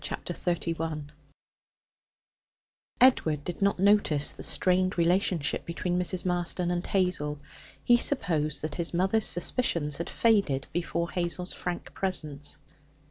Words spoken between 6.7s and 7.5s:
and Hazel.